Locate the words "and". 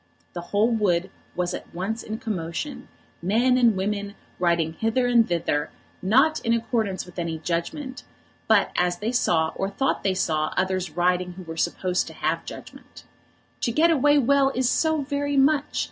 3.55-3.75, 5.05-5.27